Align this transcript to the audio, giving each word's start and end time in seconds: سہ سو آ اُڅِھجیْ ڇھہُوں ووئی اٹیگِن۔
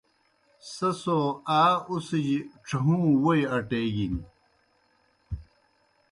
سہ 0.73 0.89
سو 1.01 1.17
آ 1.61 1.61
اُڅِھجیْ 1.91 2.37
ڇھہُوں 2.67 3.03
ووئی 3.21 3.41
اٹیگِن۔ 3.55 4.15